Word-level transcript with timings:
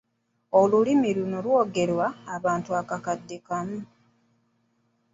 Olulimi 0.59 1.09
luno 1.17 1.37
lwogerwa 1.45 2.07
abantu 2.35 2.69
akakadde 2.81 3.37
kamu. 3.47 3.79